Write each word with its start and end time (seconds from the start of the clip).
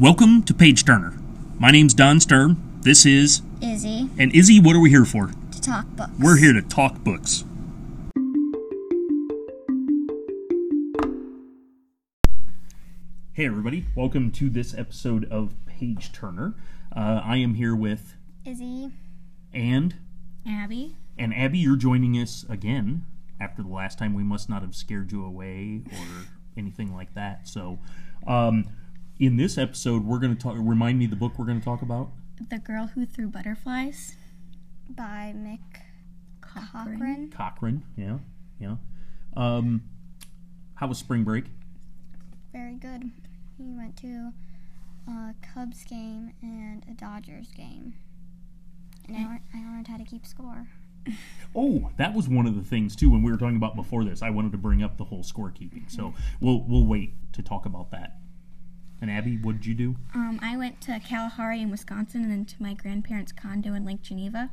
Welcome 0.00 0.44
to 0.44 0.54
Page 0.54 0.86
Turner. 0.86 1.12
My 1.58 1.70
name's 1.70 1.92
Don 1.92 2.20
Stern. 2.20 2.56
This 2.80 3.04
is 3.04 3.42
Izzy 3.60 4.08
and 4.18 4.34
Izzy. 4.34 4.58
What 4.58 4.74
are 4.74 4.80
we 4.80 4.88
here 4.88 5.04
for? 5.04 5.26
to 5.52 5.60
talk 5.60 5.84
books. 5.94 6.10
We're 6.18 6.38
here 6.38 6.54
to 6.54 6.62
talk 6.62 7.04
books. 7.04 7.44
Hey 13.34 13.44
everybody! 13.44 13.84
Welcome 13.94 14.32
to 14.32 14.48
this 14.48 14.72
episode 14.72 15.30
of 15.30 15.54
Page 15.66 16.12
Turner. 16.12 16.54
Uh, 16.96 17.20
I 17.22 17.36
am 17.36 17.54
here 17.54 17.76
with 17.76 18.14
Izzy, 18.46 18.92
and 19.52 19.96
Abby. 20.48 20.96
and 21.18 21.34
Abby. 21.34 21.58
You're 21.58 21.76
joining 21.76 22.14
us 22.14 22.46
again 22.48 23.04
after 23.38 23.62
the 23.62 23.68
last 23.68 23.98
time. 23.98 24.14
We 24.14 24.22
must 24.22 24.48
not 24.48 24.62
have 24.62 24.74
scared 24.74 25.12
you 25.12 25.26
away 25.26 25.82
or 25.92 26.26
anything 26.56 26.94
like 26.94 27.12
that. 27.14 27.46
So, 27.46 27.78
um, 28.26 28.64
in 29.20 29.36
this 29.36 29.58
episode, 29.58 30.04
we're 30.04 30.18
going 30.18 30.34
to 30.34 30.42
talk. 30.42 30.54
Remind 30.58 30.98
me 30.98 31.06
the 31.06 31.14
book 31.14 31.38
we're 31.38 31.44
going 31.44 31.60
to 31.60 31.64
talk 31.64 31.82
about. 31.82 32.10
The 32.48 32.58
Girl 32.58 32.86
Who 32.86 33.04
Threw 33.04 33.28
Butterflies. 33.28 34.16
by 34.88 35.34
Mick 35.36 35.58
Cochran. 36.40 36.96
Cochran. 36.96 37.30
Cochrane. 37.30 37.82
Yeah, 37.96 38.18
yeah. 38.58 38.76
Um, 39.36 39.82
how 40.74 40.86
was 40.86 40.98
spring 40.98 41.22
break? 41.22 41.44
Very 42.52 42.74
good. 42.74 43.10
He 43.58 43.72
went 43.74 43.96
to 43.98 44.32
a 45.06 45.34
Cubs 45.54 45.84
game 45.84 46.32
and 46.42 46.84
a 46.90 46.94
Dodgers 46.94 47.48
game. 47.52 47.94
And 49.06 49.16
I 49.18 49.24
learned, 49.26 49.40
I 49.54 49.58
learned 49.70 49.88
how 49.88 49.98
to 49.98 50.04
keep 50.04 50.26
score. 50.26 50.66
Oh, 51.52 51.90
that 51.96 52.14
was 52.14 52.28
one 52.28 52.46
of 52.46 52.54
the 52.54 52.62
things 52.62 52.94
too. 52.94 53.10
When 53.10 53.24
we 53.24 53.32
were 53.32 53.36
talking 53.36 53.56
about 53.56 53.74
before 53.74 54.04
this, 54.04 54.22
I 54.22 54.30
wanted 54.30 54.52
to 54.52 54.58
bring 54.58 54.84
up 54.84 54.98
the 54.98 55.04
whole 55.04 55.24
scorekeeping. 55.24 55.90
So 55.90 56.14
we'll 56.40 56.62
we'll 56.62 56.86
wait 56.86 57.14
to 57.32 57.42
talk 57.42 57.66
about 57.66 57.90
that. 57.90 58.18
And 59.00 59.10
Abby, 59.10 59.36
what 59.38 59.52
did 59.56 59.66
you 59.66 59.74
do? 59.74 59.96
Um, 60.14 60.38
I 60.42 60.56
went 60.56 60.80
to 60.82 61.00
Kalahari 61.00 61.62
in 61.62 61.70
Wisconsin 61.70 62.22
and 62.22 62.30
then 62.30 62.44
to 62.44 62.62
my 62.62 62.74
grandparents' 62.74 63.32
condo 63.32 63.72
in 63.74 63.84
Lake 63.86 64.02
Geneva. 64.02 64.50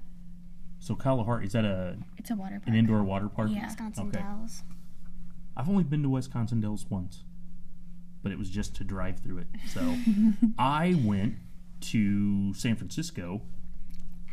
So 0.80 0.96
Kalahari 0.96 1.46
is 1.48 1.52
that 1.54 1.66
a 1.66 1.98
It's 2.18 2.30
a 2.32 2.36
water 2.36 2.56
park. 2.60 2.68
an 2.68 2.76
indoor 2.76 3.04
water 3.04 3.28
park? 3.28 3.50
Yeah. 3.52 3.66
Wisconsin 3.66 4.08
Okay. 4.08 4.20
Dells. 4.20 4.64
I've 5.58 5.68
only 5.68 5.84
been 5.84 6.02
to 6.04 6.10
Wisconsin 6.10 6.62
Dells 6.62 6.86
once, 6.90 7.24
but 8.24 8.32
it 8.32 8.38
was 8.38 8.50
just 8.50 8.76
to 8.76 8.84
drive 8.84 9.20
through 9.20 9.40
it. 9.40 9.48
So 9.68 9.96
I 10.60 10.96
went 11.04 11.36
to 11.82 12.54
San 12.54 12.76
Francisco, 12.76 13.42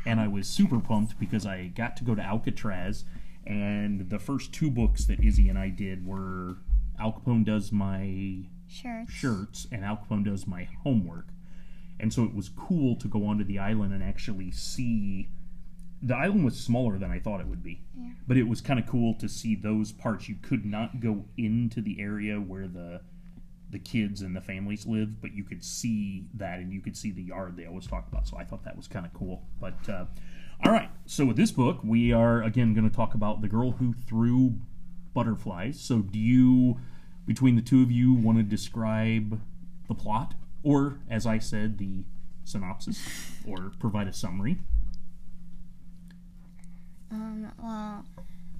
and 0.06 0.20
I 0.20 0.28
was 0.28 0.46
super 0.46 0.78
pumped 0.80 1.18
because 1.18 1.44
I 1.46 1.68
got 1.68 1.96
to 1.96 2.04
go 2.04 2.14
to 2.14 2.22
Alcatraz. 2.22 3.04
And 3.46 4.10
the 4.10 4.18
first 4.18 4.52
two 4.52 4.70
books 4.70 5.06
that 5.06 5.22
Izzy 5.24 5.48
and 5.48 5.58
I 5.58 5.70
did 5.70 6.06
were 6.06 6.58
Al 7.00 7.12
Capone 7.12 7.44
does 7.44 7.72
my 7.72 8.44
Shirts. 8.74 9.12
shirts, 9.12 9.66
and 9.72 9.84
Al 9.84 9.96
Capone 9.96 10.24
does 10.24 10.46
my 10.46 10.68
homework. 10.82 11.28
And 12.00 12.12
so 12.12 12.24
it 12.24 12.34
was 12.34 12.48
cool 12.48 12.96
to 12.96 13.08
go 13.08 13.24
onto 13.26 13.44
the 13.44 13.58
island 13.58 13.92
and 13.92 14.02
actually 14.02 14.50
see. 14.50 15.28
The 16.02 16.14
island 16.16 16.44
was 16.44 16.58
smaller 16.60 16.98
than 16.98 17.10
I 17.10 17.18
thought 17.18 17.40
it 17.40 17.46
would 17.46 17.62
be, 17.62 17.80
Yeah. 17.96 18.10
but 18.26 18.36
it 18.36 18.42
was 18.48 18.60
kind 18.60 18.78
of 18.78 18.86
cool 18.86 19.14
to 19.14 19.28
see 19.28 19.54
those 19.54 19.90
parts. 19.92 20.28
You 20.28 20.34
could 20.42 20.66
not 20.66 21.00
go 21.00 21.24
into 21.38 21.80
the 21.80 22.00
area 22.00 22.40
where 22.40 22.68
the 22.68 23.00
the 23.70 23.78
kids 23.78 24.20
and 24.22 24.36
the 24.36 24.40
families 24.40 24.86
live, 24.86 25.20
but 25.20 25.32
you 25.32 25.42
could 25.42 25.64
see 25.64 26.26
that, 26.34 26.60
and 26.60 26.72
you 26.72 26.80
could 26.80 26.96
see 26.96 27.10
the 27.10 27.22
yard 27.22 27.56
they 27.56 27.64
always 27.66 27.86
talk 27.86 28.06
about. 28.06 28.26
So 28.28 28.36
I 28.36 28.44
thought 28.44 28.62
that 28.64 28.76
was 28.76 28.86
kind 28.86 29.04
of 29.06 29.12
cool. 29.14 29.42
But 29.60 29.88
uh, 29.88 30.04
all 30.64 30.70
right, 30.72 30.90
so 31.06 31.24
with 31.24 31.36
this 31.36 31.50
book, 31.50 31.80
we 31.82 32.12
are 32.12 32.42
again 32.42 32.74
going 32.74 32.88
to 32.88 32.94
talk 32.94 33.14
about 33.14 33.40
the 33.40 33.48
girl 33.48 33.72
who 33.72 33.92
threw 33.94 34.58
butterflies. 35.14 35.80
So 35.80 36.00
do 36.02 36.18
you, 36.18 36.78
between 37.26 37.56
the 37.56 37.62
two 37.62 37.82
of 37.82 37.90
you, 37.90 38.12
want 38.12 38.38
to 38.38 38.44
describe 38.44 39.40
the 39.88 39.94
plot, 39.94 40.34
or 40.62 40.98
as 41.08 41.26
I 41.26 41.38
said, 41.38 41.78
the 41.78 42.04
synopsis, 42.44 43.32
or 43.46 43.72
provide 43.78 44.08
a 44.08 44.12
summary? 44.12 44.58
Um, 47.10 47.52
well, 47.62 48.04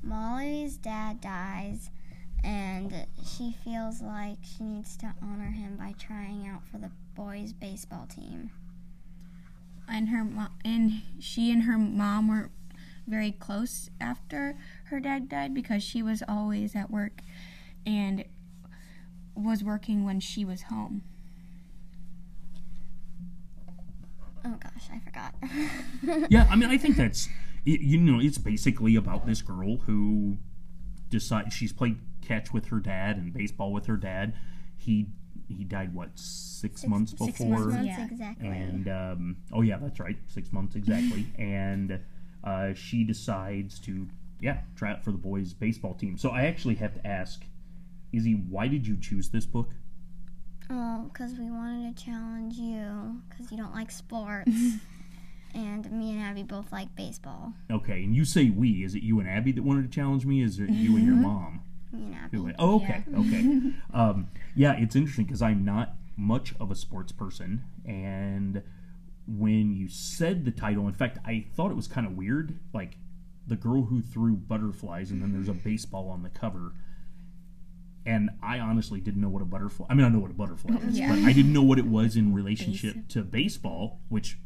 Molly's 0.03 0.77
dad 0.77 1.21
dies, 1.21 1.91
and 2.43 3.07
she 3.25 3.55
feels 3.65 4.01
like 4.01 4.39
she 4.43 4.65
needs 4.65 4.97
to 4.99 5.15
honor 5.23 5.51
him 5.51 5.77
by 5.77 5.95
trying 5.99 6.47
out 6.47 6.67
for 6.67 6.79
the 6.79 6.91
boys' 7.15 7.53
baseball 7.53 8.07
team. 8.07 8.51
And 9.89 10.09
her 10.09 10.25
mo- 10.25 10.49
and 10.65 11.03
she 11.21 11.53
and 11.53 11.65
her 11.65 11.77
mom 11.77 12.29
were 12.29 12.51
very 13.07 13.33
close 13.33 13.91
after 14.01 14.57
her 14.85 14.99
dad 14.99 15.29
died 15.29 15.53
because 15.53 15.83
she 15.83 16.03
was 16.03 16.23
always 16.27 16.75
at 16.75 16.91
work 16.91 17.21
and 17.85 18.25
was 19.35 19.65
working 19.65 20.05
when 20.05 20.21
she 20.21 20.45
was 20.45 20.63
home. 20.63 21.03
Oh 24.45 24.59
gosh, 24.63 24.89
I 24.93 24.99
forgot. 24.99 25.35
yeah, 26.31 26.47
I 26.51 26.57
mean, 26.57 26.69
I 26.71 26.77
think 26.77 26.97
that's 26.97 27.29
you 27.65 27.99
know, 27.99 28.21
it's 28.21 28.37
basically 28.39 28.95
about 28.97 29.27
this 29.27 29.41
girl 29.41 29.79
who 29.79 30.37
decides 31.09 31.55
she's 31.55 31.73
played 31.73 31.99
catch 32.21 32.53
with 32.53 32.67
her 32.67 32.79
dad 32.79 33.17
and 33.17 33.33
baseball 33.33 33.73
with 33.73 33.87
her 33.87 33.97
dad. 33.97 34.35
He 34.77 35.07
he 35.49 35.65
died 35.65 35.95
what 35.95 36.11
six, 36.15 36.87
months 36.87 37.13
before, 37.13 37.27
six 37.29 37.41
months, 37.41 37.75
Months 37.75 37.87
Yeah. 37.87 38.07
exactly. 38.07 38.49
and 38.49 38.89
um, 38.89 39.37
oh 39.53 39.63
yeah, 39.63 39.79
that's 39.79 40.01
right, 40.01 40.17
six 40.27 40.53
months 40.53 40.75
exactly. 40.75 41.27
and 41.39 42.01
uh, 42.43 42.75
she 42.75 43.05
decides 43.05 43.79
to 43.81 44.09
yeah 44.41 44.59
try 44.77 44.91
out 44.93 45.05
for 45.05 45.13
the 45.13 45.19
boys 45.19 45.55
baseball 45.55 45.95
team. 45.95 46.19
So 46.19 46.31
I 46.31 46.45
actually 46.45 46.75
have 46.77 46.95
to 46.95 47.07
ask, 47.07 47.45
Izzy, 48.17 48.33
why 48.33 48.69
did 48.69 48.87
you 48.87 48.97
choose 48.97 49.31
this 49.31 49.47
book? 49.47 49.71
Oh, 50.71 51.11
because 51.13 51.33
we 51.35 51.51
wanted 51.51 51.97
to 51.97 52.05
challenge 52.05 52.55
you 52.55 53.21
because 53.29 53.51
you 53.51 53.59
don't 53.59 53.75
like 53.75 53.91
sports. 53.91 54.51
and 55.55 55.91
me 55.93 56.13
and 56.13 56.21
Abby 56.21 56.43
both 56.43 56.73
like 56.73 56.95
baseball. 56.97 57.53
Okay, 57.71 58.03
and 58.03 58.15
you 58.15 58.25
say 58.25 58.51
we. 58.51 58.85
Is 58.85 58.95
it 58.95 59.03
you 59.03 59.21
and 59.21 59.29
Abby 59.29 59.53
that 59.53 59.63
wanted 59.63 59.83
to 59.83 59.95
challenge 59.95 60.25
me? 60.25 60.43
Is 60.43 60.59
it 60.59 60.71
you 60.71 60.97
and 60.97 61.07
your 61.07 61.17
mom? 61.17 61.63
Me 61.93 62.05
and 62.07 62.15
Abby. 62.15 62.37
Who 62.39 62.53
Oh, 62.59 62.77
okay, 62.77 63.05
okay. 63.15 63.73
Um, 63.95 64.29
yeah, 64.57 64.75
it's 64.77 64.97
interesting 64.97 65.27
because 65.27 65.43
I'm 65.43 65.65
not 65.65 65.95
much 66.17 66.55
of 66.59 66.71
a 66.71 66.75
sports 66.75 67.13
person, 67.13 67.63
and 67.85 68.63
when 69.27 69.75
you 69.75 69.89
said 69.89 70.45
the 70.45 70.51
title, 70.51 70.87
in 70.87 70.95
fact, 70.95 71.19
I 71.25 71.47
thought 71.55 71.71
it 71.71 71.77
was 71.77 71.87
kind 71.87 72.07
of 72.07 72.17
weird, 72.17 72.59
like 72.73 72.99
the 73.47 73.57
girl 73.57 73.85
who 73.85 74.01
threw 74.01 74.35
butterflies, 74.35 75.11
and 75.11 75.23
then 75.23 75.33
there's 75.33 75.49
a 75.49 75.53
baseball 75.53 76.09
on 76.09 76.23
the 76.23 76.31
cover. 76.31 76.73
And 78.07 78.31
I 78.43 78.59
honestly 78.59 79.01
didn't 79.01 79.21
know 79.23 79.29
what 79.31 79.41
a 79.43 79.47
butterfly. 79.47 79.87
I 79.89 79.95
mean, 79.95 80.05
I 80.05 80.09
know 80.11 80.19
what 80.19 80.31
a 80.31 80.35
butterfly 80.35 80.77
is, 80.77 80.99
Yeah. 80.99 81.09
but 81.09 81.19
I 81.21 81.33
didn't 81.33 81.53
know 81.53 81.63
what 81.63 81.79
it 81.79 81.87
was 81.87 82.17
in 82.17 82.35
relationship 82.41 83.09
to 83.09 83.23
baseball. 83.23 84.01
Which, 84.09 84.39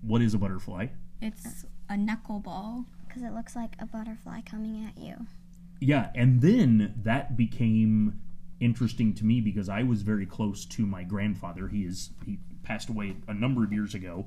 what 0.00 0.20
is 0.20 0.34
a 0.34 0.38
butterfly? 0.38 0.88
It's 1.20 1.64
a 1.88 1.94
knuckleball. 1.94 2.86
Because 3.06 3.22
it 3.22 3.32
looks 3.32 3.54
like 3.54 3.76
a 3.78 3.86
butterfly 3.86 4.40
coming 4.40 4.84
at 4.84 4.98
you. 5.00 5.14
Yeah, 5.80 6.10
and 6.16 6.40
then 6.40 6.94
that 7.04 7.36
became 7.36 8.20
interesting 8.58 9.14
to 9.14 9.24
me 9.24 9.40
because 9.40 9.68
I 9.68 9.84
was 9.84 10.02
very 10.02 10.26
close 10.26 10.64
to 10.66 10.84
my 10.86 11.04
grandfather. 11.04 11.68
He 11.68 11.82
is 11.84 12.10
he 12.24 12.38
passed 12.64 12.88
away 12.88 13.16
a 13.28 13.34
number 13.34 13.62
of 13.62 13.72
years 13.72 13.94
ago, 13.94 14.26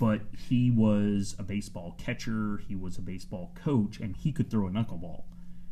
but 0.00 0.22
he 0.48 0.70
was 0.70 1.34
a 1.38 1.42
baseball 1.42 1.94
catcher, 1.98 2.62
he 2.66 2.74
was 2.74 2.96
a 2.96 3.02
baseball 3.02 3.52
coach, 3.54 3.98
and 4.00 4.16
he 4.16 4.32
could 4.32 4.50
throw 4.50 4.66
a 4.68 4.70
knuckleball. 4.70 5.24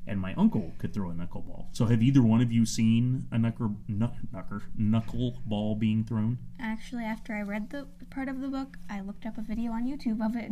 And 0.07 0.21
my 0.21 0.35
uncle 0.35 0.73
could 0.79 0.93
throw 0.93 1.11
a 1.11 1.13
knuckleball. 1.13 1.67
So 1.73 1.87
have 1.87 2.03
either 2.03 2.23
one 2.23 2.41
of 2.41 2.51
you 2.51 2.67
seen 2.67 3.29
a 3.31 3.39
knuckle 3.39 3.77
knuck, 3.89 4.15
knucker, 4.35 4.63
knuckleball 4.79 5.79
being 5.79 6.05
thrown? 6.05 6.39
Actually, 6.61 7.05
after 7.05 7.35
I 7.35 7.43
read 7.43 7.71
the 7.71 7.87
part 8.11 8.29
of 8.29 8.41
the 8.41 8.49
book, 8.49 8.79
I 8.91 9.01
looked 9.01 9.27
up 9.27 9.39
a 9.39 9.43
video 9.43 9.71
on 9.71 9.87
YouTube 9.87 10.25
of 10.25 10.35
it. 10.35 10.51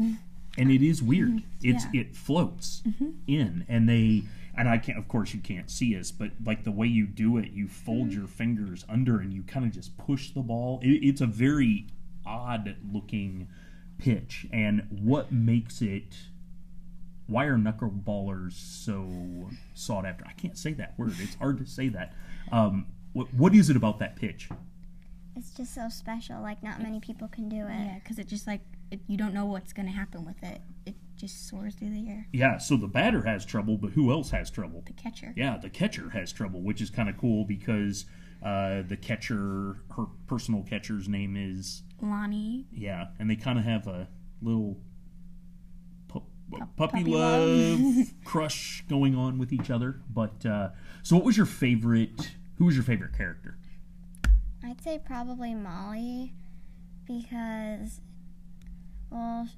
and 0.58 0.70
it 0.70 0.82
is 0.82 1.02
weird. 1.02 1.42
It's 1.62 1.84
Yeah. 1.92 2.00
it 2.00 2.16
floats 2.16 2.82
mm-hmm. 2.86 3.10
in, 3.26 3.66
and 3.68 3.88
they 3.88 4.24
and 4.56 4.68
I 4.68 4.78
can't. 4.78 4.98
Of 4.98 5.08
course, 5.08 5.34
you 5.34 5.40
can't 5.40 5.70
see 5.70 5.96
us, 5.96 6.10
but 6.10 6.30
like 6.44 6.64
the 6.64 6.70
way 6.70 6.86
you 6.86 7.06
do 7.06 7.36
it, 7.38 7.50
you 7.50 7.68
fold 7.68 8.08
mm-hmm. 8.08 8.18
your 8.18 8.28
fingers 8.28 8.84
under 8.88 9.20
and 9.20 9.32
you 9.32 9.42
kind 9.42 9.64
of 9.66 9.72
just 9.72 9.96
push 9.98 10.30
the 10.30 10.40
ball. 10.40 10.80
It, 10.82 11.04
it's 11.04 11.20
a 11.20 11.26
very 11.26 11.86
odd 12.24 12.76
looking 12.92 13.48
pitch, 13.98 14.46
and 14.52 14.86
what 14.90 15.32
makes 15.32 15.82
it? 15.82 16.16
Why 17.30 17.44
are 17.46 17.56
knuckleballers 17.56 18.52
so 18.52 19.08
sought 19.74 20.04
after? 20.04 20.24
I 20.26 20.32
can't 20.32 20.58
say 20.58 20.72
that 20.74 20.98
word. 20.98 21.14
It's 21.18 21.36
hard 21.36 21.58
to 21.58 21.66
say 21.66 21.88
that. 21.90 22.14
Um, 22.52 22.86
what, 23.12 23.32
what 23.34 23.54
is 23.54 23.70
it 23.70 23.76
about 23.76 23.98
that 24.00 24.16
pitch? 24.16 24.48
It's 25.36 25.50
just 25.50 25.74
so 25.74 25.88
special. 25.88 26.42
Like, 26.42 26.62
not 26.62 26.82
many 26.82 27.00
people 27.00 27.28
can 27.28 27.48
do 27.48 27.56
it. 27.66 27.68
Yeah, 27.70 27.98
because 28.02 28.18
it 28.18 28.26
just 28.26 28.46
like 28.46 28.60
it, 28.90 29.00
you 29.06 29.16
don't 29.16 29.32
know 29.32 29.46
what's 29.46 29.72
gonna 29.72 29.90
happen 29.90 30.24
with 30.24 30.42
it. 30.42 30.60
It 30.86 30.96
just 31.16 31.48
soars 31.48 31.74
through 31.76 31.90
the 31.90 32.08
air. 32.08 32.26
Yeah, 32.32 32.58
so 32.58 32.76
the 32.76 32.88
batter 32.88 33.22
has 33.22 33.46
trouble, 33.46 33.76
but 33.76 33.90
who 33.92 34.10
else 34.10 34.30
has 34.30 34.50
trouble? 34.50 34.82
The 34.86 34.92
catcher. 34.92 35.32
Yeah, 35.36 35.56
the 35.56 35.70
catcher 35.70 36.10
has 36.10 36.32
trouble, 36.32 36.60
which 36.62 36.80
is 36.80 36.90
kind 36.90 37.08
of 37.08 37.16
cool 37.16 37.44
because 37.44 38.06
uh, 38.44 38.82
the 38.88 38.96
catcher, 38.96 39.76
her 39.96 40.06
personal 40.26 40.62
catcher's 40.64 41.08
name 41.08 41.36
is 41.36 41.82
Lonnie. 42.02 42.66
yeah, 42.72 43.06
and 43.18 43.30
they 43.30 43.36
kind 43.36 43.58
of 43.58 43.64
have 43.64 43.86
a 43.86 44.08
little 44.42 44.74
pu- 44.74 44.80
puppy, 46.50 46.72
puppy 46.76 47.04
love 47.04 47.80
crush 48.24 48.84
going 48.88 49.14
on 49.16 49.38
with 49.38 49.52
each 49.52 49.70
other. 49.70 50.00
But 50.12 50.44
uh, 50.46 50.70
so, 51.02 51.16
what 51.16 51.24
was 51.24 51.36
your 51.36 51.46
favorite? 51.46 52.32
Who 52.58 52.66
was 52.66 52.74
your 52.74 52.84
favorite 52.84 53.16
character? 53.16 53.56
I'd 54.64 54.82
say 54.82 54.98
probably 55.04 55.54
Molly 55.54 56.34
because, 57.06 58.00
well, 59.10 59.48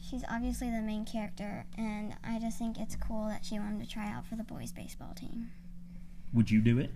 she's 0.00 0.22
obviously 0.30 0.70
the 0.70 0.82
main 0.82 1.04
character, 1.04 1.64
and 1.76 2.14
I 2.22 2.38
just 2.38 2.58
think 2.58 2.78
it's 2.78 2.96
cool 2.96 3.26
that 3.28 3.44
she 3.44 3.58
wanted 3.58 3.82
to 3.82 3.88
try 3.90 4.10
out 4.10 4.26
for 4.26 4.36
the 4.36 4.44
boys' 4.44 4.72
baseball 4.72 5.14
team. 5.14 5.50
Would 6.32 6.50
you 6.50 6.60
do 6.60 6.78
it? 6.78 6.90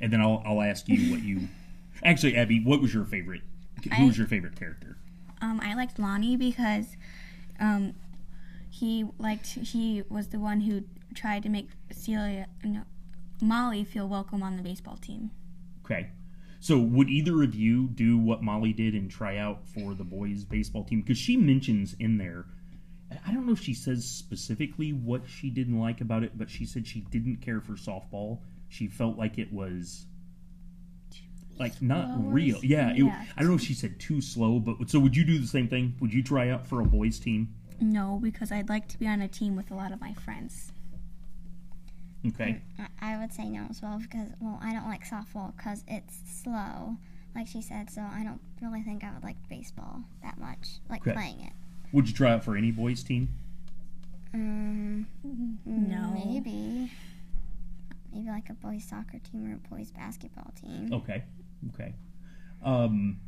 And 0.00 0.12
then 0.12 0.20
I'll 0.20 0.42
I'll 0.44 0.62
ask 0.62 0.88
you 0.88 1.10
what 1.12 1.22
you. 1.22 1.48
Actually, 2.04 2.36
Abby, 2.36 2.60
what 2.62 2.80
was 2.80 2.92
your 2.92 3.04
favorite? 3.04 3.42
Who 3.96 4.06
was 4.06 4.16
I- 4.16 4.18
your 4.18 4.26
favorite 4.26 4.56
character? 4.56 4.96
Um, 5.40 5.60
I 5.62 5.74
liked 5.74 5.98
Lonnie 5.98 6.36
because 6.36 6.96
um, 7.60 7.94
he 8.74 9.04
liked 9.18 9.46
he 9.46 10.02
was 10.08 10.28
the 10.28 10.38
one 10.40 10.62
who 10.62 10.82
tried 11.14 11.44
to 11.44 11.48
make 11.48 11.68
Celia 11.92 12.48
no, 12.64 12.82
Molly 13.40 13.84
feel 13.84 14.08
welcome 14.08 14.42
on 14.42 14.56
the 14.56 14.62
baseball 14.62 14.96
team. 14.96 15.30
Okay. 15.84 16.10
So 16.58 16.78
would 16.78 17.08
either 17.08 17.42
of 17.44 17.54
you 17.54 17.86
do 17.88 18.18
what 18.18 18.42
Molly 18.42 18.72
did 18.72 18.94
and 18.94 19.08
try 19.08 19.36
out 19.36 19.68
for 19.68 19.94
the 19.94 20.02
boys' 20.02 20.44
baseball 20.44 20.82
team? 20.82 21.02
Because 21.02 21.18
she 21.18 21.36
mentions 21.36 21.94
in 22.00 22.18
there, 22.18 22.46
I 23.24 23.32
don't 23.32 23.46
know 23.46 23.52
if 23.52 23.60
she 23.60 23.74
says 23.74 24.04
specifically 24.04 24.92
what 24.92 25.22
she 25.28 25.50
didn't 25.50 25.78
like 25.78 26.00
about 26.00 26.24
it, 26.24 26.36
but 26.36 26.50
she 26.50 26.64
said 26.64 26.86
she 26.86 27.00
didn't 27.00 27.36
care 27.42 27.60
for 27.60 27.74
softball. 27.74 28.40
She 28.68 28.88
felt 28.88 29.16
like 29.16 29.38
it 29.38 29.52
was 29.52 30.06
like 31.60 31.80
not 31.80 32.06
Slow 32.08 32.24
real. 32.24 32.58
Yeah, 32.64 32.90
it- 32.90 32.98
yeah. 32.98 33.24
I 33.36 33.40
don't 33.42 33.50
know 33.50 33.56
if 33.56 33.62
she 33.62 33.74
said 33.74 34.00
too 34.00 34.20
slow, 34.20 34.58
but 34.58 34.90
so 34.90 34.98
would 34.98 35.16
you 35.16 35.24
do 35.24 35.38
the 35.38 35.46
same 35.46 35.68
thing? 35.68 35.94
Would 36.00 36.12
you 36.12 36.24
try 36.24 36.48
out 36.48 36.66
for 36.66 36.80
a 36.80 36.84
boys' 36.84 37.20
team? 37.20 37.54
No, 37.80 38.18
because 38.22 38.50
I'd 38.52 38.68
like 38.68 38.88
to 38.88 38.98
be 38.98 39.06
on 39.06 39.20
a 39.20 39.28
team 39.28 39.56
with 39.56 39.70
a 39.70 39.74
lot 39.74 39.92
of 39.92 40.00
my 40.00 40.14
friends. 40.14 40.72
Okay. 42.26 42.62
I, 42.78 43.14
I 43.14 43.20
would 43.20 43.32
say 43.32 43.48
no 43.50 43.66
as 43.68 43.82
well 43.82 43.98
because, 43.98 44.28
well, 44.40 44.58
I 44.62 44.72
don't 44.72 44.86
like 44.86 45.06
softball 45.06 45.54
because 45.56 45.84
it's 45.86 46.18
slow, 46.42 46.96
like 47.34 47.46
she 47.46 47.60
said, 47.60 47.90
so 47.90 48.00
I 48.00 48.24
don't 48.24 48.40
really 48.62 48.82
think 48.82 49.04
I 49.04 49.12
would 49.12 49.22
like 49.24 49.36
baseball 49.48 50.04
that 50.22 50.38
much, 50.38 50.78
like 50.88 51.02
Okay. 51.02 51.12
playing 51.12 51.40
it. 51.40 51.52
Would 51.92 52.08
you 52.08 52.14
try 52.14 52.32
out 52.32 52.42
for 52.44 52.56
any 52.56 52.70
boys' 52.70 53.02
team? 53.02 53.28
Um, 54.32 55.06
No. 55.66 56.12
Maybe. 56.26 56.90
Maybe 58.12 58.28
like 58.28 58.48
a 58.48 58.54
boys 58.54 58.84
soccer 58.84 59.18
team 59.18 59.50
or 59.50 59.54
a 59.54 59.74
boys 59.74 59.90
basketball 59.90 60.52
team. 60.60 60.92
Okay. 60.92 61.24
Okay. 61.74 61.94
Um, 62.62 63.18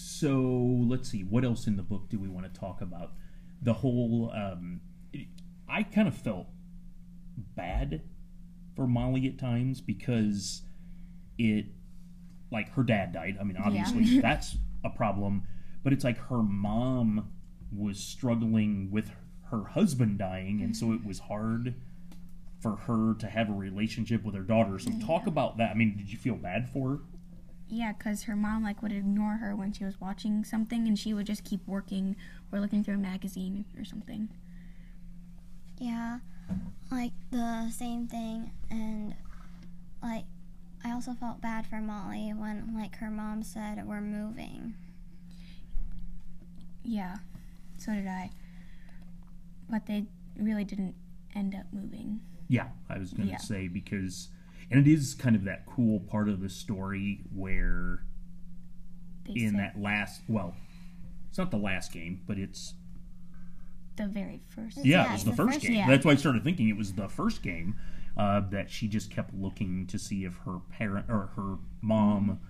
so 0.00 0.84
let's 0.88 1.10
see. 1.10 1.22
What 1.22 1.44
else 1.44 1.66
in 1.66 1.76
the 1.76 1.82
book 1.82 2.08
do 2.08 2.18
we 2.18 2.28
want 2.28 2.52
to 2.52 2.60
talk 2.60 2.80
about? 2.80 3.12
The 3.62 3.74
whole. 3.74 4.32
Um, 4.34 4.80
I 5.68 5.82
kind 5.84 6.08
of 6.08 6.16
felt 6.16 6.46
bad 7.56 8.02
for 8.74 8.86
Molly 8.86 9.26
at 9.26 9.38
times 9.38 9.80
because 9.80 10.62
it, 11.38 11.66
like, 12.50 12.72
her 12.74 12.82
dad 12.82 13.12
died. 13.12 13.36
I 13.40 13.44
mean, 13.44 13.56
obviously 13.56 14.20
that's 14.20 14.56
a 14.84 14.90
problem, 14.90 15.44
but 15.84 15.92
it's 15.92 16.04
like 16.04 16.18
her 16.28 16.42
mom 16.42 17.30
was 17.76 18.00
struggling 18.00 18.90
with 18.90 19.12
her 19.50 19.64
husband 19.64 20.18
dying, 20.18 20.60
and 20.62 20.76
so 20.76 20.92
it 20.92 21.04
was 21.04 21.20
hard 21.20 21.74
for 22.60 22.76
her 22.76 23.14
to 23.18 23.26
have 23.26 23.48
a 23.48 23.52
relationship 23.52 24.24
with 24.24 24.34
her 24.34 24.42
daughter. 24.42 24.78
So 24.78 24.90
talk 25.06 25.26
about 25.26 25.58
that. 25.58 25.70
I 25.70 25.74
mean, 25.74 25.96
did 25.96 26.10
you 26.10 26.18
feel 26.18 26.34
bad 26.34 26.68
for 26.72 26.90
her? 26.90 26.98
Yeah, 27.72 27.92
because 27.92 28.24
her 28.24 28.34
mom 28.34 28.64
like 28.64 28.82
would 28.82 28.90
ignore 28.92 29.34
her 29.36 29.54
when 29.54 29.72
she 29.72 29.84
was 29.84 30.00
watching 30.00 30.42
something, 30.44 30.88
and 30.88 30.98
she 30.98 31.14
would 31.14 31.26
just 31.26 31.44
keep 31.44 31.66
working 31.68 32.16
or 32.50 32.58
looking 32.60 32.82
through 32.82 32.94
a 32.96 32.98
magazine 32.98 33.64
or 33.78 33.84
something. 33.84 34.28
Yeah, 35.78 36.18
like 36.90 37.12
the 37.30 37.70
same 37.70 38.06
thing, 38.08 38.50
and 38.70 39.14
like 40.02 40.24
I 40.84 40.90
also 40.92 41.12
felt 41.12 41.40
bad 41.40 41.64
for 41.66 41.76
Molly 41.80 42.32
when 42.34 42.74
like 42.74 42.96
her 42.96 43.10
mom 43.10 43.42
said 43.44 43.86
we're 43.86 44.00
moving. 44.00 44.74
Yeah, 46.82 47.18
so 47.78 47.92
did 47.92 48.08
I. 48.08 48.30
But 49.68 49.86
they 49.86 50.06
really 50.36 50.64
didn't 50.64 50.94
end 51.36 51.54
up 51.54 51.66
moving. 51.72 52.20
Yeah, 52.48 52.68
I 52.88 52.98
was 52.98 53.12
going 53.12 53.26
to 53.28 53.32
Yeah. 53.34 53.38
say 53.38 53.68
because, 53.68 54.30
and 54.70 54.86
it 54.86 54.90
is 54.90 55.14
kind 55.14 55.34
of 55.36 55.44
that 55.44 55.66
cool 55.66 56.00
part 56.00 56.28
of 56.28 56.40
the 56.40 56.48
story 56.48 57.20
where 57.34 58.04
They 59.26 59.44
in 59.44 59.56
that 59.56 59.80
last, 59.80 60.22
well, 60.28 60.54
it's 61.28 61.38
not 61.38 61.50
the 61.50 61.56
last 61.58 61.92
game, 61.92 62.20
but 62.26 62.38
it's 62.38 62.74
the 63.96 64.06
very 64.06 64.40
first. 64.48 64.78
yeah, 64.78 65.04
Yeah, 65.04 65.10
it 65.10 65.12
was 65.12 65.24
the 65.24 65.30
the 65.30 65.36
first 65.36 65.54
first- 65.54 65.66
game. 65.66 65.76
yeah. 65.76 65.86
That's 65.88 66.04
why 66.04 66.12
I 66.12 66.16
started 66.16 66.44
thinking 66.44 66.68
it 66.68 66.76
was 66.76 66.92
the 66.94 67.08
first 67.08 67.42
game 67.42 67.76
uh, 68.16 68.40
that 68.50 68.70
she 68.70 68.88
just 68.88 69.10
kept 69.10 69.32
looking 69.34 69.86
to 69.86 69.98
see 69.98 70.24
if 70.24 70.34
her 70.44 70.58
parent 70.70 71.06
or 71.08 71.30
her 71.36 71.56
mom 71.80 72.40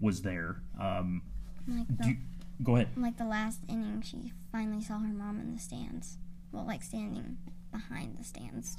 was 0.00 0.22
there. 0.22 0.62
Um, 0.78 1.22
Like 1.66 1.86
the, 1.98 2.08
you, 2.08 2.16
go 2.62 2.76
ahead. 2.76 2.88
like 2.96 3.16
the 3.18 3.24
last 3.26 3.60
inning, 3.68 4.02
she 4.02 4.32
finally 4.52 4.82
saw 4.82 4.98
her 4.98 5.12
mom 5.12 5.40
in 5.40 5.52
the 5.54 5.60
stands. 5.60 6.18
Well, 6.52 6.64
like 6.66 6.82
standing 6.82 7.38
behind 7.72 8.16
the 8.18 8.24
stands. 8.24 8.76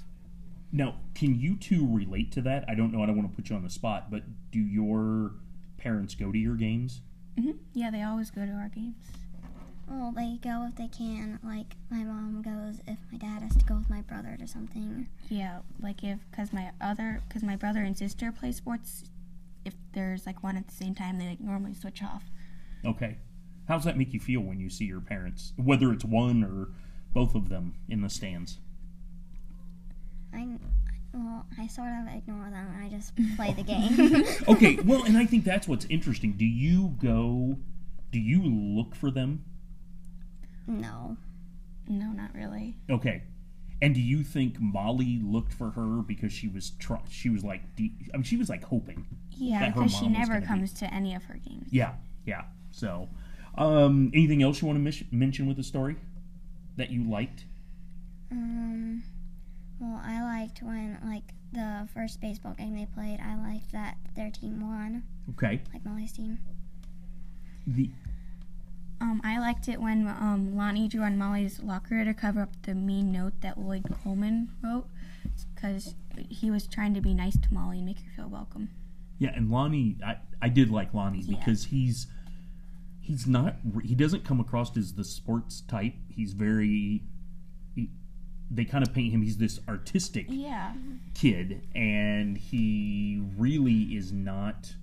Now, 0.71 0.95
can 1.15 1.39
you 1.39 1.56
two 1.57 1.85
relate 1.88 2.31
to 2.33 2.41
that? 2.44 2.65
I 2.68 2.75
don't 2.75 2.91
know. 2.94 3.03
I 3.03 3.06
don't 3.06 3.18
want 3.18 3.29
to 3.29 3.35
put 3.35 3.50
you 3.50 3.56
on 3.56 3.63
the 3.63 3.69
spot, 3.69 4.09
but 4.09 4.23
do 4.51 4.59
your 4.59 5.33
parents 5.77 6.15
go 6.15 6.31
to 6.31 6.38
your 6.38 6.56
games? 6.56 7.01
hmm 7.38 7.51
Yeah, 7.73 7.91
they 7.91 8.03
always 8.03 8.31
go 8.31 8.45
to 8.45 8.51
our 8.51 8.69
games. 8.69 8.95
Well, 9.89 10.13
they 10.15 10.38
go 10.41 10.65
if 10.69 10.75
they 10.77 10.88
can. 10.88 11.39
Like 11.44 11.75
my 11.89 12.03
mom 12.03 12.41
goes 12.41 12.79
if 12.88 12.97
my 13.12 13.18
dad 13.18 13.41
has 13.41 13.56
to 13.57 13.65
go 13.65 13.75
with 13.75 13.89
my 13.89 14.01
brother 14.01 14.38
to 14.39 14.47
something. 14.47 15.07
Yeah, 15.27 15.59
like 15.81 16.03
if 16.03 16.19
because 16.29 16.53
my 16.53 16.71
other 16.79 17.21
because 17.27 17.44
my 17.44 17.57
brother 17.57 17.81
and 17.81 17.97
sister 17.97 18.31
play 18.31 18.51
sports. 18.51 19.03
If 19.63 19.75
there's 19.94 20.25
like 20.25 20.41
one 20.41 20.57
at 20.57 20.68
the 20.68 20.73
same 20.73 20.95
time, 20.95 21.19
they 21.19 21.27
like 21.27 21.39
normally 21.41 21.73
switch 21.75 22.01
off. 22.01 22.23
Okay. 22.85 23.18
How 23.68 23.75
does 23.75 23.85
that 23.85 23.97
make 23.97 24.13
you 24.13 24.19
feel 24.19 24.41
when 24.41 24.59
you 24.59 24.69
see 24.69 24.85
your 24.85 25.01
parents, 25.01 25.53
whether 25.56 25.91
it's 25.94 26.03
one 26.03 26.44
or 26.44 26.69
both 27.13 27.35
of 27.35 27.50
them, 27.50 27.75
in 27.88 28.01
the 28.01 28.09
stands? 28.09 28.57
I 30.33 30.48
well, 31.13 31.45
I 31.60 31.68
sort 31.68 31.89
of 31.89 32.13
ignore 32.16 32.50
them. 32.50 32.68
I 32.81 32.88
just 32.89 33.13
play 33.36 33.54
the 33.54 33.63
game. 33.63 34.25
Okay, 34.48 34.75
well, 34.86 35.04
and 35.04 35.18
I 35.18 35.25
think 35.25 35.44
that's 35.44 35.68
what's 35.68 35.86
interesting. 35.89 36.33
Do 36.33 36.45
you 36.45 36.95
go, 37.01 37.57
do 38.12 38.19
you 38.19 38.42
look 38.44 38.95
for 38.95 39.12
them? 39.12 39.44
no. 40.68 41.18
No, 41.88 42.06
not 42.12 42.33
really. 42.33 42.78
Okay. 42.89 43.24
And 43.81 43.94
do 43.95 44.00
you 44.00 44.24
think 44.24 44.62
Molly 44.62 45.19
looked 45.22 45.51
for 45.51 45.72
her 45.72 46.01
because 46.04 46.31
she 46.31 46.48
was 46.48 46.69
try- 46.80 47.01
she 47.10 47.30
was 47.30 47.44
like 47.44 47.63
I 47.78 47.81
mean 48.18 48.24
she 48.24 48.38
was 48.38 48.48
like 48.48 48.63
hoping. 48.63 49.06
Yeah, 49.31 49.72
because 49.72 49.94
she 49.98 50.07
never 50.07 50.33
gonna 50.33 50.42
be- 50.42 50.48
comes 50.48 50.74
to 50.74 50.94
any 50.94 51.16
of 51.16 51.24
her 51.25 51.33
games. 51.45 51.68
Yeah, 51.72 51.94
yeah. 52.26 52.44
So, 52.69 53.09
um 53.57 54.11
anything 54.14 54.42
else 54.44 54.61
you 54.61 54.68
want 54.68 54.78
to 54.78 54.83
mis- 54.83 55.04
mention 55.11 55.47
with 55.47 55.57
the 55.57 55.64
story 55.64 55.95
that 56.78 56.92
you 56.92 57.04
liked? 57.09 57.45
Um. 58.31 59.04
Well, 59.81 60.00
I 60.06 60.21
liked 60.23 60.61
when 60.61 60.97
like 61.04 61.33
the 61.52 61.88
first 61.94 62.21
baseball 62.21 62.54
game 62.54 62.76
they 62.78 62.85
played. 62.85 63.19
I 63.19 63.35
liked 63.35 63.71
that 63.71 63.97
their 64.16 64.30
team 64.30 64.61
won, 64.61 65.04
Okay. 65.31 65.59
like 65.73 65.83
Molly's 65.83 66.14
team. 66.14 66.38
The 67.68 67.90
Um, 69.02 69.19
I 69.23 69.40
liked 69.40 69.68
it 69.68 69.81
when 69.81 70.07
um, 70.07 70.56
Lonnie 70.56 70.88
drew 70.88 71.02
on 71.02 71.18
Molly's 71.18 71.59
locker 71.59 72.06
to 72.06 72.14
cover 72.14 72.42
up 72.42 72.61
the 72.61 72.76
mean 72.76 73.11
note 73.11 73.33
that 73.42 73.57
Lloyd 73.59 73.83
Coleman 74.04 74.50
wrote, 74.64 74.85
because 75.56 75.95
he 76.30 76.52
was 76.52 76.68
trying 76.68 76.94
to 76.94 77.02
be 77.02 77.14
nice 77.16 77.35
to 77.40 77.52
Molly 77.54 77.78
and 77.78 77.85
make 77.88 77.97
her 78.02 78.11
feel 78.16 78.30
welcome. 78.30 78.69
Yeah, 79.18 79.31
and 79.35 79.50
Lonnie, 79.50 79.97
I, 80.06 80.18
I 80.42 80.50
did 80.50 80.69
like 80.69 80.94
Lonnie 80.94 81.21
Yeah. 81.21 81.38
because 81.40 81.66
he's 81.66 82.06
he's 83.02 83.26
not 83.26 83.56
he 83.83 83.95
doesn't 83.95 84.23
come 84.23 84.40
across 84.40 84.78
as 84.78 84.94
the 84.94 85.04
sports 85.04 85.61
type. 85.61 85.95
He's 86.09 86.33
very 86.33 87.02
he, 87.76 87.90
they 88.53 88.65
kind 88.65 88.85
of 88.85 88.93
paint 88.93 89.13
him. 89.13 89.21
He's 89.21 89.37
this 89.37 89.59
artistic 89.67 90.25
Yeah. 90.29 90.73
kid, 91.13 91.65
and 91.73 92.37
he 92.37 93.23
really 93.37 93.95
is 93.95 94.11
not 94.11 94.75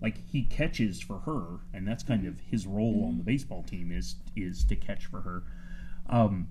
like 0.00 0.18
he 0.26 0.42
catches 0.42 1.00
for 1.00 1.20
her, 1.20 1.60
and 1.72 1.86
that's 1.86 2.02
kind 2.02 2.26
of 2.26 2.40
his 2.40 2.66
role 2.66 3.04
on 3.06 3.18
the 3.18 3.22
baseball 3.24 3.62
team 3.62 3.92
is 3.92 4.16
is 4.34 4.64
to 4.64 4.74
catch 4.76 5.06
for 5.06 5.20
her. 5.20 5.44
Um, 6.08 6.48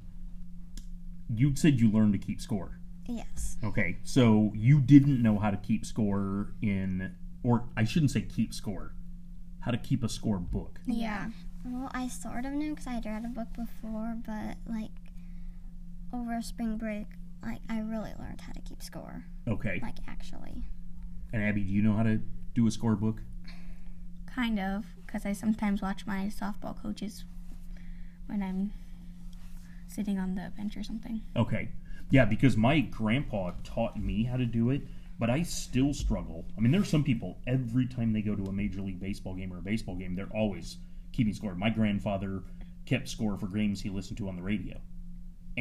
you 1.34 1.56
said 1.56 1.80
you 1.80 1.92
learned 1.92 2.14
to 2.14 2.20
keep 2.20 2.40
score. 2.42 2.80
Yes. 3.08 3.58
Okay, 3.64 3.98
so 4.04 4.52
you 4.56 4.80
didn't 4.80 5.22
know 5.22 5.38
how 5.38 5.52
to 5.52 5.58
keep 5.58 5.86
score 5.86 6.54
in, 6.62 7.14
or 7.44 7.66
I 7.76 7.84
shouldn't 7.84 8.12
say 8.12 8.22
keep 8.22 8.54
score, 8.54 8.94
how 9.62 9.72
to 9.72 9.78
keep 9.78 10.02
a 10.04 10.10
score 10.10 10.38
book. 10.40 10.80
Yeah. 10.86 11.30
Well, 11.66 11.92
I 11.94 12.08
sort 12.08 12.46
of 12.46 12.54
knew 12.54 12.72
because 12.72 12.88
I 12.88 12.94
had 12.94 13.06
read 13.06 13.26
a 13.26 13.28
book 13.28 13.50
before, 13.54 14.18
but 14.26 14.58
like 14.66 14.92
over 16.14 16.42
spring 16.42 16.78
break, 16.78 17.08
like 17.44 17.62
I 17.70 17.80
really 17.80 18.12
learned 18.20 18.42
how 18.42 18.54
to 18.54 18.62
keep 18.62 18.82
score. 18.84 19.24
Okay, 19.48 19.80
Like 19.82 19.98
actually. 20.08 20.64
and 21.34 21.44
Abby, 21.44 21.62
do 21.62 21.72
you 21.72 21.82
know 21.82 21.94
how 21.94 22.04
to 22.04 22.20
do 22.54 22.68
a 22.68 22.72
score 22.72 22.96
book? 22.96 23.22
Kind 24.34 24.60
of, 24.60 24.86
because 25.06 25.26
I 25.26 25.34
sometimes 25.34 25.82
watch 25.82 26.06
my 26.06 26.26
softball 26.34 26.80
coaches 26.82 27.26
when 28.28 28.42
I'm 28.42 28.72
sitting 29.88 30.18
on 30.20 30.36
the 30.36 30.52
bench 30.56 30.78
or 30.78 30.84
something. 30.84 31.22
Okay, 31.36 31.70
yeah, 32.10 32.26
because 32.26 32.56
my 32.56 32.80
grandpa 32.80 33.52
taught 33.64 33.98
me 33.98 34.24
how 34.24 34.38
to 34.38 34.46
do 34.46 34.70
it, 34.70 34.82
but 35.20 35.30
I 35.30 35.44
still 35.44 35.94
struggle. 35.94 36.46
I 36.58 36.62
mean, 36.62 36.72
there 36.72 36.82
are 36.82 36.86
some 36.86 37.04
people 37.04 37.38
every 37.46 37.88
time 37.88 38.14
they 38.14 38.22
go 38.22 38.36
to 38.36 38.46
a 38.46 38.52
major 38.54 38.82
league 38.82 39.00
baseball 39.00 39.36
game 39.36 39.52
or 39.54 39.58
a 39.58 39.62
baseball 39.62 39.96
game, 39.96 40.16
they're 40.16 40.28
always 40.34 40.78
keeping 41.12 41.34
score. 41.34 41.56
My 41.56 41.70
grandfather 41.70 42.44
kept 42.86 43.10
score 43.10 43.38
for 43.38 43.48
games 43.48 43.82
he 43.82 43.90
listened 43.90 44.18
to 44.20 44.30
on 44.30 44.36
the 44.38 44.42
radio, 44.42 44.78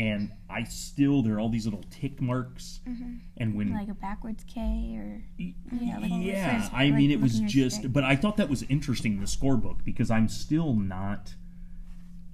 and 0.00 0.33
I 0.49 0.64
still 0.64 1.21
there 1.21 1.35
are 1.35 1.40
all 1.40 1.50
these 1.50 1.66
little 1.66 1.85
tick 1.90 2.23
marks, 2.23 2.80
mm-hmm. 2.88 3.16
and 3.37 3.54
when 3.54 3.75
Like 3.75 3.90
a 3.90 3.95
backwards 3.95 4.42
K 4.49 4.97
or 4.97 5.23
yeah, 5.37 5.99
like 5.99 6.11
yeah, 6.11 6.71
I 6.73 6.87
like 6.87 6.95
mean, 6.95 7.11
it 7.11 7.21
was 7.21 7.38
just, 7.40 7.80
stick. 7.80 7.92
but 7.92 8.02
I 8.02 8.16
thought 8.16 8.38
that 8.38 8.49
was 8.49 8.62
interesting 8.62 9.21
the 9.21 9.26
scorebook 9.26 9.85
because 9.85 10.11
I'm 10.11 10.26
still 10.26 10.73
not. 10.73 11.35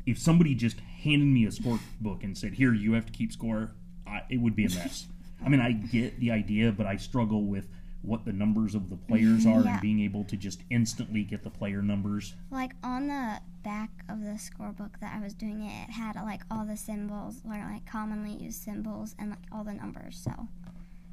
If 0.07 0.17
somebody 0.17 0.55
just 0.55 0.79
handed 0.79 1.27
me 1.27 1.45
a 1.45 1.49
scorebook 1.49 2.23
and 2.23 2.39
said, 2.39 2.55
"Here, 2.55 2.73
you 2.73 2.93
have 2.93 3.07
to 3.07 3.13
keep 3.13 3.33
score," 3.33 3.73
I, 4.07 4.23
it 4.31 4.41
would 4.41 4.55
be 4.55 4.67
a 4.67 4.71
mess. 4.71 5.09
I 5.45 5.49
mean, 5.49 5.61
I 5.61 5.73
get 5.73 6.21
the 6.21 6.31
idea, 6.31 6.71
but 6.71 6.87
I 6.87 6.95
struggle 6.95 7.47
with 7.47 7.67
what 8.07 8.25
the 8.25 8.33
numbers 8.33 8.75
of 8.75 8.89
the 8.89 8.97
players 8.97 9.45
are 9.47 9.63
Yeah. 9.63 9.73
and 9.73 9.81
being 9.81 10.01
able 10.01 10.25
to 10.25 10.37
just 10.37 10.63
instantly 10.71 11.23
get 11.25 11.43
the 11.43 11.51
player 11.51 11.83
numbers. 11.83 12.35
Like 12.51 12.73
on 12.83 13.09
the 13.09 13.41
back 13.63 13.91
of 14.09 14.21
the 14.23 14.39
scorebook 14.39 15.01
that 15.01 15.15
I 15.17 15.23
was 15.23 15.35
doing 15.35 15.63
it, 15.63 15.89
it 15.89 15.93
had 15.93 16.15
like 16.17 16.43
all 16.51 16.65
the 16.65 16.77
symbols, 16.77 17.43
or 17.45 17.53
like 17.59 17.85
commonly 17.87 18.33
used 18.33 18.63
symbols, 18.63 19.15
and 19.19 19.31
like 19.31 19.41
all 19.53 19.65
the 19.65 19.75
numbers. 19.75 20.17
So, 20.23 20.31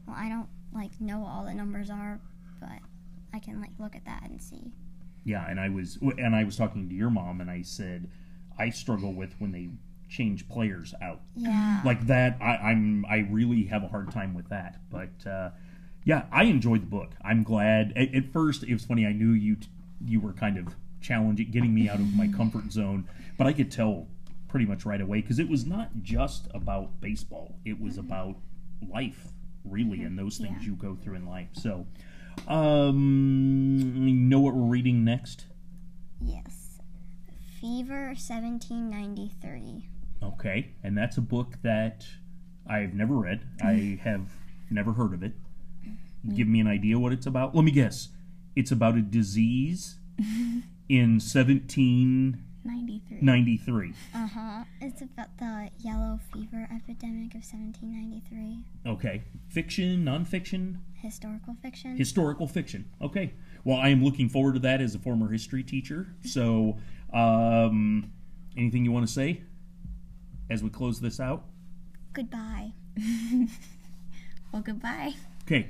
well, 0.08 0.16
I 0.18 0.30
don't 0.30 0.48
like 0.74 1.00
know 1.02 1.26
all 1.26 1.46
the 1.46 1.54
numbers 1.54 1.90
are, 1.90 2.20
but 2.60 2.70
I 3.34 3.40
can 3.40 3.60
like 3.60 3.72
look 3.80 3.96
at 3.96 4.06
that 4.06 4.24
and 4.30 4.42
see. 4.42 4.72
Yeah, 5.26 5.46
and 5.50 5.60
I 5.60 5.70
was 5.70 5.98
and 6.18 6.36
I 6.36 6.44
was 6.44 6.56
talking 6.58 6.88
to 6.90 6.96
your 6.96 7.10
mom, 7.10 7.42
and 7.42 7.50
I 7.50 7.64
said 7.64 8.10
I 8.60 8.70
struggle 8.70 9.14
with 9.14 9.34
when 9.40 9.52
they 9.52 9.70
change 10.10 10.48
players 10.48 10.94
out. 11.02 11.22
Yeah. 11.36 11.82
like 11.84 12.06
that 12.06 12.38
I, 12.40 12.58
i'm 12.58 13.04
i 13.10 13.26
really 13.32 13.64
have 13.64 13.82
a 13.84 13.88
hard 13.88 14.12
time 14.12 14.36
with 14.36 14.48
that 14.50 14.78
but 14.92 15.10
uh 15.28 15.50
yeah 16.06 16.24
i 16.32 16.44
enjoyed 16.44 16.82
the 16.82 16.86
book 16.88 17.12
i'm 17.24 17.44
glad 17.44 17.94
at, 17.96 18.14
at 18.14 18.32
first 18.34 18.64
it 18.64 18.74
was 18.74 18.84
funny 18.86 19.06
i 19.06 19.12
knew 19.12 19.32
you 19.32 19.56
t- 19.56 19.68
you 20.06 20.20
were 20.20 20.34
kind 20.34 20.58
of 20.58 20.76
challenging 21.02 21.50
getting 21.52 21.74
me 21.74 21.90
out 21.90 22.00
of 22.00 22.14
my 22.16 22.28
comfort 22.28 22.72
zone 22.72 23.08
but 23.38 23.48
i 23.48 23.54
could 23.54 23.72
tell 23.72 24.08
pretty 24.48 24.66
much 24.66 24.86
right 24.86 25.02
away 25.02 25.20
because 25.22 25.40
it 25.40 25.50
was 25.50 25.66
not 25.66 25.90
just 26.02 26.48
about 26.54 27.00
baseball 27.02 27.56
it 27.66 27.80
was 27.80 27.98
about 27.98 28.36
life 28.90 29.28
really 29.66 30.02
and 30.04 30.18
those 30.20 30.38
things 30.38 30.58
Yeah. 30.62 30.68
you 30.70 30.76
go 30.76 30.96
through 30.96 31.16
in 31.16 31.26
life 31.26 31.48
so 31.54 31.86
um 32.48 33.82
you 34.08 34.14
know 34.14 34.40
what 34.40 34.54
we're 34.54 34.70
reading 34.70 35.04
next 35.04 35.46
Yes. 36.26 36.80
Fever 37.60 38.08
1793. 38.16 39.88
Okay, 40.22 40.72
and 40.84 40.98
that's 40.98 41.18
a 41.18 41.22
book 41.22 41.56
that 41.64 42.06
I've 42.66 42.94
never 42.94 43.16
read. 43.16 43.42
I 43.62 44.00
have 44.04 44.30
never 44.70 44.94
heard 44.94 45.14
of 45.14 45.22
it. 45.24 45.34
Give 46.36 46.48
me 46.48 46.60
an 46.60 46.68
idea 46.68 46.98
what 47.00 47.12
it's 47.14 47.26
about. 47.26 47.54
Let 47.56 47.66
me 47.66 47.72
guess. 47.72 48.10
It's 48.56 48.72
about 48.72 48.96
a 48.98 49.02
disease 49.02 49.98
in 50.90 51.20
1793. 51.20 53.18
ninety 53.22 53.58
three. 53.58 53.94
Uh 54.14 54.28
huh. 54.28 54.64
It's 54.80 55.02
about 55.02 55.38
the 55.38 55.70
yellow 55.80 56.20
fever 56.32 56.68
epidemic 56.74 57.34
of 57.36 57.44
1793. 57.44 58.60
Okay, 58.92 59.24
fiction, 59.50 60.06
nonfiction, 60.06 60.78
Historical 61.02 61.56
fiction. 61.62 61.98
historical 61.98 62.48
fiction. 62.48 62.86
Okay, 63.02 63.34
well, 63.66 63.78
I 63.78 63.90
am 63.90 64.04
looking 64.04 64.30
forward 64.30 64.54
to 64.54 64.60
that 64.62 64.80
as 64.82 64.96
a 64.96 65.00
former 65.00 65.30
history 65.32 65.64
teacher. 65.64 66.08
So, 66.26 66.78
um, 67.14 68.12
anything 68.56 68.86
you 68.86 68.92
want 68.92 69.06
to 69.08 69.12
say 69.14 69.42
as 70.50 70.64
we 70.64 70.70
close 70.70 71.00
this 71.02 71.20
out? 71.20 71.44
Goodbye. 72.14 72.72
Well, 74.52 74.62
goodbye. 74.62 75.14
Okay, 75.46 75.70